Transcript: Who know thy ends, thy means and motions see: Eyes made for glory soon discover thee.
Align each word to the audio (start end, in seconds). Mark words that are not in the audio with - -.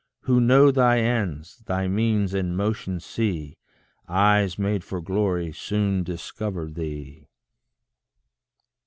Who 0.21 0.41
know 0.41 0.71
thy 0.71 0.99
ends, 0.99 1.57
thy 1.67 1.87
means 1.87 2.33
and 2.33 2.57
motions 2.57 3.05
see: 3.05 3.59
Eyes 4.09 4.57
made 4.57 4.83
for 4.83 4.99
glory 4.99 5.51
soon 5.53 6.01
discover 6.01 6.71
thee. 6.71 7.27